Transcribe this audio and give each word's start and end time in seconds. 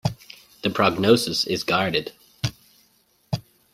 The 0.63 0.71
prognosis 0.71 1.45
is 1.45 1.63
guarded. 1.63 2.11